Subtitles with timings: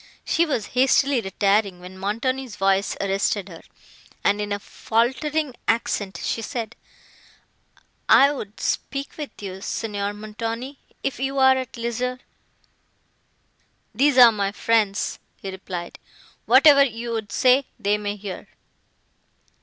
[0.25, 3.61] She was hastily retiring, when Montoni's voice arrested her,
[4.23, 11.37] and, in a faultering accent, she said,—"I would speak with you, Signor Montoni, if you
[11.37, 12.17] are at leisure."
[13.93, 15.99] "These are my friends," he replied,
[16.47, 18.47] "whatever you would say, they may hear."